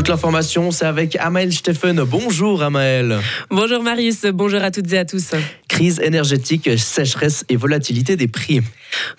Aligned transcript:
toute 0.00 0.08
l'information, 0.08 0.70
c'est 0.70 0.86
avec 0.86 1.14
Amael 1.16 1.52
Steffen. 1.52 2.02
Bonjour 2.04 2.62
Amael. 2.62 3.18
Bonjour 3.50 3.82
Marius, 3.82 4.24
bonjour 4.32 4.62
à 4.62 4.70
toutes 4.70 4.90
et 4.94 4.98
à 4.98 5.04
tous. 5.04 5.32
Crise 5.80 6.00
énergétique, 6.00 6.68
sécheresse 6.78 7.46
et 7.48 7.56
volatilité 7.56 8.14
des 8.14 8.28
prix. 8.28 8.60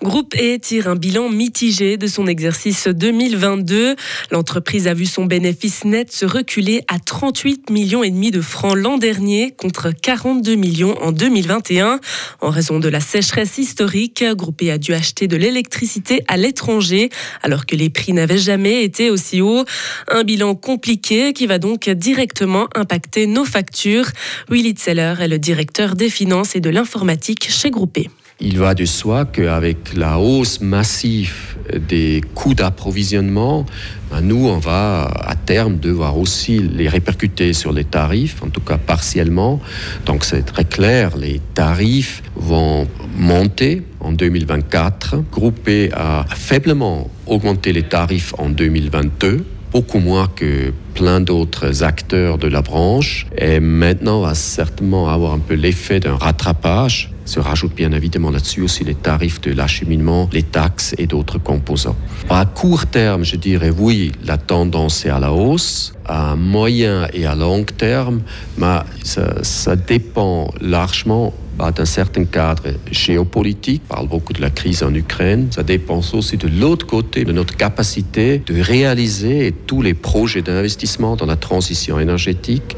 Groupe 0.03 0.35
E 0.35 0.59
tire 0.59 0.87
un 0.87 0.95
bilan 0.95 1.29
mitigé 1.29 1.97
de 1.97 2.05
son 2.05 2.27
exercice 2.27 2.87
2022. 2.87 3.95
L'entreprise 4.29 4.87
a 4.87 4.93
vu 4.93 5.07
son 5.07 5.25
bénéfice 5.25 5.85
net 5.85 6.11
se 6.11 6.25
reculer 6.25 6.83
à 6.87 6.99
38 6.99 7.71
millions 7.71 8.03
et 8.03 8.11
demi 8.11 8.29
de 8.29 8.41
francs 8.41 8.75
l'an 8.75 8.99
dernier 8.99 9.55
contre 9.57 9.89
42 9.89 10.53
millions 10.53 11.01
en 11.01 11.11
2021. 11.11 11.99
En 12.41 12.49
raison 12.51 12.79
de 12.79 12.89
la 12.89 12.99
sécheresse 12.99 13.57
historique, 13.57 14.23
Groupe 14.35 14.61
E 14.61 14.71
a 14.71 14.77
dû 14.77 14.93
acheter 14.93 15.27
de 15.27 15.37
l'électricité 15.37 16.23
à 16.27 16.37
l'étranger 16.37 17.09
alors 17.41 17.65
que 17.65 17.75
les 17.75 17.89
prix 17.89 18.13
n'avaient 18.13 18.37
jamais 18.37 18.83
été 18.83 19.09
aussi 19.09 19.41
hauts. 19.41 19.65
Un 20.09 20.23
bilan 20.23 20.53
compliqué 20.53 21.33
qui 21.33 21.47
va 21.47 21.57
donc 21.57 21.89
directement 21.89 22.67
impacter 22.75 23.25
nos 23.25 23.45
factures. 23.45 24.11
Willy 24.49 24.75
Zeller 24.77 25.15
est 25.21 25.27
le 25.27 25.39
directeur 25.39 25.95
des 25.95 26.09
finances 26.09 26.50
et 26.55 26.61
de 26.61 26.69
l'informatique 26.69 27.49
chez 27.49 27.69
Groupé. 27.69 28.09
Il 28.43 28.57
va 28.57 28.73
de 28.73 28.85
soi 28.85 29.25
qu'avec 29.25 29.95
la 29.95 30.17
hausse 30.17 30.61
massive 30.61 31.55
des 31.87 32.21
coûts 32.33 32.55
d'approvisionnement, 32.55 33.67
ben, 34.09 34.21
nous, 34.21 34.47
on 34.47 34.57
va 34.57 35.03
à 35.03 35.35
terme 35.35 35.77
devoir 35.77 36.17
aussi 36.17 36.57
les 36.57 36.89
répercuter 36.89 37.53
sur 37.53 37.71
les 37.71 37.83
tarifs, 37.83 38.41
en 38.41 38.49
tout 38.49 38.59
cas 38.61 38.79
partiellement. 38.79 39.61
Donc 40.07 40.25
c'est 40.25 40.41
très 40.41 40.65
clair, 40.65 41.15
les 41.17 41.39
tarifs 41.53 42.23
vont 42.35 42.87
monter 43.15 43.83
en 43.99 44.11
2024. 44.11 45.17
Groupé 45.31 45.91
a 45.93 46.25
faiblement 46.35 47.11
augmenté 47.27 47.73
les 47.73 47.83
tarifs 47.83 48.33
en 48.39 48.49
2022 48.49 49.45
beaucoup 49.71 49.99
moins 49.99 50.27
que 50.35 50.73
plein 50.93 51.21
d'autres 51.21 51.83
acteurs 51.83 52.37
de 52.37 52.47
la 52.47 52.61
branche. 52.61 53.25
Et 53.37 53.59
maintenant, 53.59 54.19
on 54.19 54.21
va 54.23 54.35
certainement 54.35 55.07
avoir 55.09 55.33
un 55.33 55.39
peu 55.39 55.53
l'effet 55.53 55.99
d'un 55.99 56.15
rattrapage. 56.15 57.11
Se 57.23 57.39
rajoute 57.39 57.73
bien 57.75 57.93
évidemment 57.93 58.29
là-dessus 58.31 58.61
aussi 58.61 58.83
les 58.83 58.95
tarifs 58.95 59.39
de 59.41 59.53
l'acheminement, 59.53 60.29
les 60.33 60.43
taxes 60.43 60.93
et 60.97 61.07
d'autres 61.07 61.37
composants. 61.37 61.95
À 62.29 62.45
court 62.45 62.87
terme, 62.87 63.23
je 63.23 63.37
dirais 63.37 63.69
oui, 63.69 64.11
la 64.25 64.37
tendance 64.37 65.05
est 65.05 65.09
à 65.09 65.19
la 65.19 65.31
hausse. 65.31 65.93
À 66.05 66.35
moyen 66.35 67.07
et 67.13 67.25
à 67.25 67.35
long 67.35 67.63
terme, 67.63 68.21
ça 69.03 69.75
dépend 69.77 70.51
largement 70.59 71.33
d'un 71.69 71.85
certain 71.85 72.25
cadre 72.25 72.63
géopolitique, 72.89 73.83
on 73.89 73.93
parle 73.93 74.07
beaucoup 74.07 74.33
de 74.33 74.41
la 74.41 74.49
crise 74.49 74.81
en 74.81 74.93
Ukraine. 74.95 75.49
Ça 75.51 75.61
dépend 75.61 76.01
aussi 76.13 76.37
de 76.37 76.47
l'autre 76.47 76.87
côté 76.87 77.23
de 77.23 77.31
notre 77.31 77.55
capacité 77.55 78.39
de 78.39 78.59
réaliser 78.59 79.53
tous 79.67 79.83
les 79.83 79.93
projets 79.93 80.41
d'investissement 80.41 81.15
dans 81.15 81.27
la 81.27 81.35
transition 81.35 81.99
énergétique. 81.99 82.75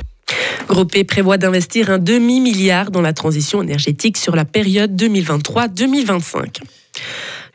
Groupé 0.67 1.05
prévoit 1.05 1.37
d'investir 1.37 1.89
un 1.89 1.99
demi-milliard 1.99 2.91
dans 2.91 3.01
la 3.01 3.13
transition 3.13 3.61
énergétique 3.61 4.17
sur 4.17 4.35
la 4.35 4.43
période 4.43 5.01
2023-2025. 5.01 6.59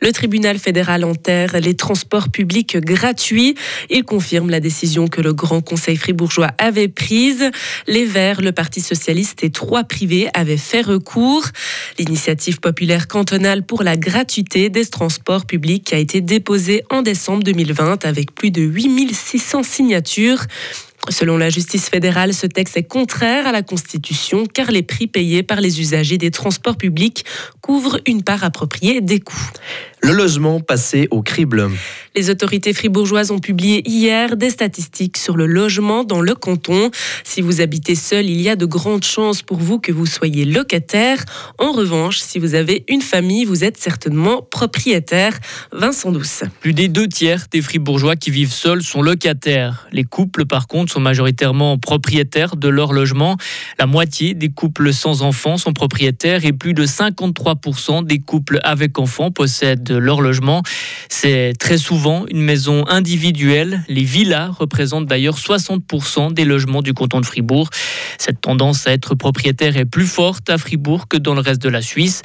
Le 0.01 0.13
tribunal 0.13 0.59
fédéral 0.59 1.05
enterre 1.05 1.59
les 1.61 1.75
transports 1.75 2.29
publics 2.29 2.77
gratuits. 2.77 3.57
Il 3.91 4.05
confirme 4.05 4.49
la 4.49 4.61
décision 4.61 5.09
que 5.09 5.21
le 5.21 5.33
Grand 5.33 5.61
Conseil 5.61 5.97
fribourgeois 5.97 6.51
avait 6.59 6.89
prise. 6.89 7.51
Les 7.89 8.05
Verts, 8.05 8.41
le 8.41 8.53
Parti 8.53 8.81
socialiste 8.81 9.43
et 9.43 9.51
trois 9.51 9.85
privés 9.85 10.29
avaient 10.35 10.57
fait 10.57 10.83
recours. 10.83 11.45
L'initiative 11.99 12.61
populaire 12.61 13.09
cantonale 13.09 13.65
pour 13.65 13.83
la 13.83 13.97
gratuité 13.97 14.69
des 14.69 14.87
transports 14.87 15.47
publics 15.47 15.93
a 15.93 15.99
été 15.99 16.21
déposée 16.21 16.85
en 16.91 17.03
décembre 17.03 17.43
2020 17.43 18.05
avec 18.05 18.35
plus 18.35 18.53
de 18.53 18.63
8600 18.63 19.65
signatures. 19.65 20.47
Selon 21.11 21.39
la 21.39 21.49
justice 21.49 21.89
fédérale, 21.89 22.35
ce 22.35 22.47
texte 22.47 22.77
est 22.77 22.83
contraire 22.83 23.47
à 23.47 23.53
la 23.53 23.63
Constitution 23.63 24.45
car 24.47 24.71
les 24.71 24.83
prix 24.83 25.07
payés 25.07 25.43
par 25.43 25.61
les 25.61 25.81
usagers 25.81 26.19
des 26.19 26.31
transports 26.31 26.77
publics 26.77 27.25
couvrent 27.61 27.99
une 28.07 28.23
part 28.23 28.45
appropriée 28.45 29.01
des 29.01 29.21
coûts. 29.21 29.51
Le 30.01 30.13
logement 30.13 30.61
passé 30.61 31.09
au 31.11 31.23
crible. 31.23 31.69
Les 32.15 32.31
autorités 32.31 32.73
fribourgeoises 32.73 33.31
ont 33.31 33.39
publié 33.39 33.89
hier 33.89 34.37
des 34.37 34.51
statistiques 34.51 35.17
sur 35.17 35.37
le 35.37 35.47
logement 35.47 36.05
dans 36.05 36.21
le 36.21 36.35
canton. 36.35 36.91
Si 37.25 37.41
vous 37.43 37.61
habitez 37.61 37.95
seul, 37.95 38.29
il 38.29 38.41
y 38.41 38.49
a 38.49 38.57
de 38.57 38.67
grandes 38.67 39.05
chances 39.05 39.43
pour 39.43 39.59
vous 39.59 39.79
que 39.79 39.93
vous 39.93 40.07
soyez 40.07 40.45
locataire. 40.45 41.25
En 41.59 41.73
revanche, 41.73 42.19
si 42.19 42.39
vous 42.39 42.55
avez 42.55 42.85
une 42.89 43.03
famille, 43.03 43.45
vous 43.45 43.65
êtes 43.65 43.77
certainement 43.77 44.43
propriétaire. 44.43 45.39
Vincent 45.73 46.11
Douce. 46.11 46.45
Plus 46.61 46.73
des 46.73 46.89
deux 46.89 47.09
tiers 47.09 47.47
des 47.51 47.63
fribourgeois 47.63 48.17
qui 48.17 48.31
vivent 48.31 48.53
seuls 48.53 48.83
sont 48.83 49.03
locataires. 49.03 49.87
Les 49.93 50.05
couples, 50.05 50.47
par 50.47 50.67
contre, 50.67 50.93
sont 50.93 51.01
majoritairement 51.01 51.79
propriétaires 51.79 52.57
de 52.57 52.69
leur 52.69 52.93
logement. 52.93 53.37
La 53.79 53.87
moitié 53.87 54.35
des 54.35 54.49
couples 54.49 54.93
sans 54.93 55.23
enfants 55.23 55.57
sont 55.57 55.73
propriétaires 55.73 56.45
et 56.45 56.53
plus 56.53 56.75
de 56.75 56.87
53% 56.87 58.05
des 58.05 58.19
couples 58.19 58.61
avec 58.65 58.99
enfants 58.99 59.31
possèdent 59.31 59.88
leur 59.91 60.21
logement. 60.21 60.63
C'est 61.09 61.53
très 61.59 61.79
souvent 61.79 62.27
une 62.31 62.43
maison 62.43 62.87
individuelle. 62.87 63.83
Les 63.89 64.05
villas 64.05 64.51
représentent 64.51 65.07
d'ailleurs 65.07 65.39
60% 65.39 66.33
des 66.33 66.45
logements 66.45 66.83
du 66.83 66.95
canton 66.95 67.21
de 67.21 67.27
Fribourg. 67.27 67.71
Cette 68.19 68.41
tendance 68.41 68.87
à 68.87 68.93
être 68.93 69.15
propriétaire 69.15 69.77
est 69.77 69.85
plus 69.85 70.07
forte 70.07 70.51
à 70.51 70.59
Fribourg 70.59 71.09
que 71.09 71.17
dans 71.17 71.35
le 71.35 71.41
reste 71.41 71.63
de 71.63 71.69
la 71.69 71.83
Suisse. 71.83 72.23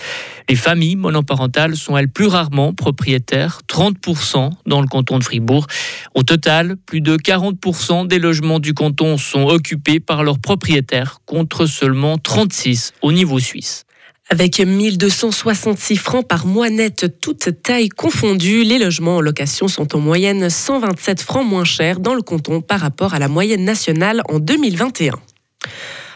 Les 0.49 0.55
familles 0.55 0.95
monoparentales 0.95 1.75
sont 1.75 1.97
elles 1.97 2.09
plus 2.09 2.27
rarement 2.27 2.73
propriétaires, 2.73 3.61
30% 3.67 4.51
dans 4.65 4.81
le 4.81 4.87
canton 4.87 5.19
de 5.19 5.23
Fribourg. 5.23 5.67
Au 6.15 6.23
total, 6.23 6.75
plus 6.85 7.01
de 7.01 7.17
40% 7.17 8.07
des 8.07 8.19
logements 8.19 8.59
du 8.59 8.73
canton 8.73 9.17
sont 9.17 9.45
occupés 9.47 9.99
par 9.99 10.23
leurs 10.23 10.39
propriétaires, 10.39 11.19
contre 11.25 11.65
seulement 11.65 12.17
36 12.17 12.93
au 13.01 13.11
niveau 13.11 13.39
suisse. 13.39 13.85
Avec 14.29 14.59
1266 14.59 15.97
francs 15.97 16.27
par 16.27 16.45
mois 16.45 16.69
net, 16.69 17.19
toutes 17.21 17.61
tailles 17.61 17.89
confondues, 17.89 18.63
les 18.63 18.79
logements 18.79 19.17
en 19.17 19.21
location 19.21 19.67
sont 19.67 19.95
en 19.95 19.99
moyenne 19.99 20.49
127 20.49 21.21
francs 21.21 21.45
moins 21.45 21.65
chers 21.65 21.99
dans 21.99 22.13
le 22.13 22.21
canton 22.21 22.61
par 22.61 22.79
rapport 22.79 23.13
à 23.13 23.19
la 23.19 23.27
moyenne 23.27 23.65
nationale 23.65 24.21
en 24.29 24.39
2021. 24.39 25.13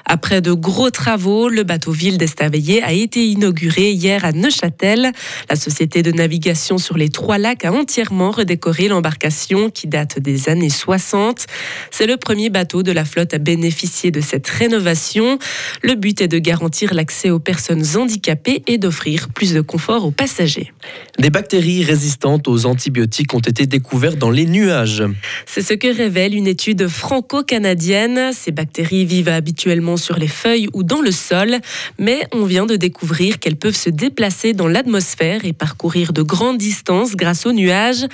Après 0.09 0.39
de 0.39 0.53
gros 0.53 0.89
travaux, 0.89 1.49
le 1.49 1.63
bateau 1.63 1.91
ville 1.91 2.17
d'Estaveillé 2.17 2.81
a 2.81 2.93
été 2.93 3.27
inauguré 3.27 3.91
hier 3.91 4.23
à 4.23 4.31
Neuchâtel. 4.31 5.11
La 5.49 5.57
société 5.57 6.01
de 6.01 6.11
navigation 6.11 6.77
sur 6.77 6.97
les 6.97 7.09
trois 7.09 7.37
lacs 7.37 7.65
a 7.65 7.73
entièrement 7.73 8.31
redécoré 8.31 8.87
l'embarcation 8.87 9.69
qui 9.69 9.87
date 9.87 10.19
des 10.19 10.47
années 10.47 10.69
60. 10.69 11.45
C'est 11.91 12.07
le 12.07 12.15
premier 12.15 12.49
bateau 12.49 12.83
de 12.83 12.93
la 12.93 13.03
flotte 13.03 13.33
à 13.33 13.37
bénéficier 13.37 14.09
de 14.09 14.21
cette 14.21 14.47
rénovation. 14.47 15.39
Le 15.83 15.95
but 15.95 16.21
est 16.21 16.29
de 16.29 16.39
garantir 16.39 16.93
l'accès 16.93 17.29
aux 17.29 17.39
personnes 17.39 17.83
handicapées 17.97 18.63
et 18.65 18.77
d'offrir 18.77 19.27
plus 19.27 19.53
de 19.53 19.59
confort 19.59 20.05
aux 20.05 20.11
passagers. 20.11 20.71
Des 21.19 21.29
bactéries 21.29 21.83
résistantes 21.83 22.47
aux 22.47 22.65
antibiotiques 22.65 23.33
ont 23.33 23.39
été 23.39 23.65
découvertes 23.65 24.17
dans 24.17 24.31
les 24.31 24.45
nuages. 24.45 25.03
C'est 25.45 25.61
ce 25.61 25.73
que 25.73 25.93
révèle 25.93 26.33
une 26.33 26.47
étude 26.47 26.87
franco-canadienne. 26.87 28.31
Ces 28.31 28.51
bactéries 28.51 29.03
vivent 29.03 29.27
habituellement 29.27 29.96
sur 29.97 30.17
les 30.17 30.27
feuilles 30.27 30.67
ou 30.73 30.83
dans 30.83 31.01
le 31.01 31.11
sol, 31.11 31.57
mais 31.99 32.25
on 32.31 32.45
vient 32.45 32.65
de 32.65 32.75
découvrir 32.75 33.39
qu'elles 33.39 33.55
peuvent 33.55 33.75
se 33.75 33.89
déplacer 33.89 34.53
dans 34.53 34.67
l'atmosphère 34.67 35.45
et 35.45 35.53
parcourir 35.53 36.13
de 36.13 36.21
grandes 36.21 36.57
distances 36.57 37.15
grâce 37.15 37.45
aux 37.45 37.53
nuages. 37.53 38.05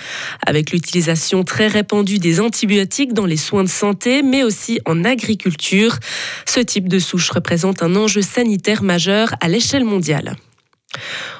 Avec 0.45 0.71
l'utilisation 0.71 1.43
très 1.43 1.67
répandue 1.67 2.19
des 2.19 2.39
antibiotiques 2.39 3.13
dans 3.13 3.25
les 3.25 3.37
soins 3.37 3.63
de 3.63 3.69
santé, 3.69 4.23
mais 4.23 4.43
aussi 4.43 4.79
en 4.85 5.03
agriculture, 5.03 5.97
ce 6.45 6.59
type 6.59 6.87
de 6.87 6.99
souche 6.99 7.29
représente 7.29 7.83
un 7.83 7.95
enjeu 7.95 8.21
sanitaire 8.21 8.83
majeur 8.83 9.35
à 9.41 9.47
l'échelle 9.47 9.85
mondiale. 9.85 10.35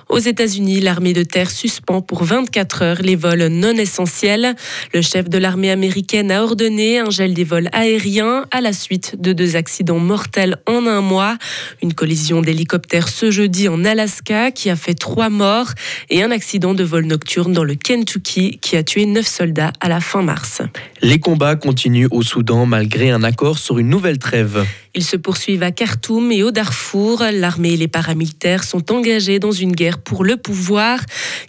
Aux 0.10 0.20
États-Unis, 0.20 0.80
l'armée 0.80 1.14
de 1.14 1.24
terre 1.24 1.50
suspend 1.50 2.02
pour 2.02 2.24
24 2.24 2.82
heures 2.84 3.02
les 3.02 3.16
vols 3.16 3.48
non 3.48 3.72
essentiels. 3.72 4.56
Le 4.94 5.02
chef 5.02 5.28
de 5.30 5.38
l'armée 5.38 5.72
américaine 5.72 6.32
a 6.32 6.44
ordonné 6.44 7.00
un 7.00 7.10
gel 7.10 7.34
des 7.34 7.44
vols 7.44 7.70
aériens 7.72 8.46
à 8.52 8.62
la 8.62 8.74
suite 8.74 9.20
de 9.20 9.34
deux 9.34 9.56
accidents 9.56 10.00
mortels 10.00 10.58
en 10.68 10.86
un 10.86 11.02
mois. 11.02 11.38
Une 11.82 11.94
collision 11.94 12.42
d'hélicoptère 12.42 13.10
ce 13.10 13.32
jeudi 13.32 13.68
en 13.68 13.84
Alaska 13.86 14.52
qui 14.52 14.70
a 14.70 14.76
fait 14.76 14.94
trois 14.94 15.30
morts 15.30 15.72
et 16.10 16.22
un 16.22 16.32
accident 16.32 16.74
de 16.74 16.84
vol 16.84 17.06
nocturne 17.06 17.54
dans 17.54 17.64
le 17.64 17.76
Kentucky 17.76 18.60
qui 18.62 18.76
a 18.76 18.84
tué 18.84 19.06
neuf 19.06 19.28
soldats 19.28 19.74
à 19.80 19.90
la 19.90 20.00
fin 20.00 20.22
mars. 20.22 20.62
Les 21.02 21.20
combats 21.20 21.56
continuent 21.56 22.08
au 22.12 22.22
Soudan 22.22 22.66
malgré 22.66 23.10
un 23.10 23.24
accord 23.24 23.58
sur 23.58 23.80
une 23.80 23.90
nouvelle 23.90 24.20
trêve. 24.20 24.66
Ils 24.96 25.04
se 25.04 25.18
poursuivent 25.18 25.64
à 25.64 25.72
Khartoum 25.72 26.32
et 26.32 26.44
au 26.44 26.52
Darfour. 26.52 27.24
L'armée 27.32 27.74
et 27.74 27.78
les 27.78 27.88
paramilitaires 27.88 28.64
sont 28.64 28.92
engagés 28.92 29.40
dans 29.44 29.52
une 29.52 29.74
guerre 29.74 30.00
pour 30.00 30.24
le 30.24 30.38
pouvoir 30.38 31.00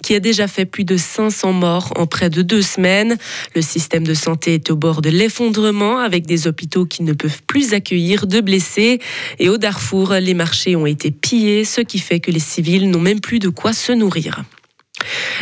qui 0.02 0.14
a 0.14 0.20
déjà 0.20 0.49
fait 0.49 0.67
plus 0.67 0.85
de 0.85 0.96
500 0.96 1.52
morts 1.52 1.93
en 1.96 2.06
près 2.06 2.29
de 2.29 2.43
deux 2.43 2.61
semaines. 2.61 3.17
Le 3.55 3.62
système 3.62 4.05
de 4.05 4.14
santé 4.14 4.55
est 4.55 4.70
au 4.70 4.76
bord 4.76 5.00
de 5.00 5.11
l'effondrement 5.11 5.99
avec 6.00 6.26
des 6.26 6.49
hôpitaux 6.49 6.87
qui 6.87 7.05
ne 7.05 7.12
peuvent 7.12 7.43
plus 7.46 7.73
accueillir 7.73 8.26
de 8.26 8.41
blessés. 8.41 8.99
Et 9.38 9.49
au 9.49 9.58
Darfour, 9.58 10.12
les 10.14 10.35
marchés 10.35 10.75
ont 10.75 10.87
été 10.87 11.12
pillés, 11.12 11.64
ce 11.64 11.81
qui 11.81 12.00
fait 12.00 12.19
que 12.19 12.32
les 12.32 12.41
civils 12.41 12.91
n'ont 12.91 13.00
même 13.00 13.20
plus 13.20 13.38
de 13.38 13.49
quoi 13.49 13.73
se 13.73 13.93
nourrir. 13.93 14.43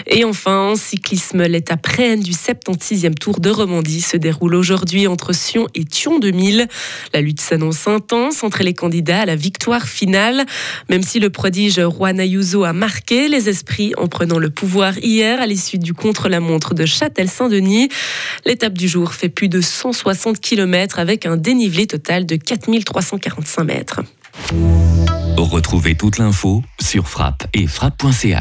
Et 0.07 0.25
enfin, 0.25 0.71
en 0.71 0.77
cyclisme, 0.77 1.43
l'étape 1.43 1.87
reine 1.87 2.21
du 2.21 2.33
76e 2.33 3.15
Tour 3.15 3.41
de 3.41 3.51
Romandie 3.51 4.01
se 4.01 4.17
déroule 4.17 4.55
aujourd'hui 4.55 5.07
entre 5.07 5.33
Sion 5.33 5.67
et 5.75 5.85
Thion 5.85 6.19
2000. 6.19 6.69
La 7.15 7.21
lutte 7.21 7.41
s'annonce 7.41 7.87
intense 7.87 8.43
entre 8.45 8.63
les 8.63 8.75
candidats 8.75 9.21
à 9.21 9.27
la 9.27 9.37
victoire 9.37 9.87
finale. 9.87 10.45
Même 10.89 11.03
si 11.03 11.21
le 11.21 11.31
prodige 11.31 11.81
Juan 11.81 12.21
Ayuso 12.21 12.65
a 12.65 12.73
marqué 12.73 13.29
les 13.29 13.49
esprits 13.49 13.93
en 13.97 14.09
prenant 14.09 14.39
le 14.39 14.51
pouvoir 14.51 14.99
hier 14.99 15.41
à 15.41 15.47
l'issue 15.47 15.79
du 15.79 15.95
contre-la-montre 15.95 16.75
de 16.75 16.87
Châtel-Saint-Denis, 16.87 17.89
l'étape 18.47 18.77
du 18.77 18.89
jour 18.89 19.13
fait 19.13 19.29
plus 19.29 19.49
de 19.49 19.61
160 19.61 20.41
km 20.41 20.99
avec 20.99 21.27
un 21.27 21.37
dénivelé 21.37 21.87
total 21.87 22.27
de 22.27 22.37
4345 22.37 23.65
mètres. 23.65 24.01
Retrouvez 25.37 25.95
toute 25.95 26.19
l'info 26.19 26.63
sur 26.81 27.09
frappe 27.09 27.47
et 27.53 27.67
frappe.ch. 27.67 28.25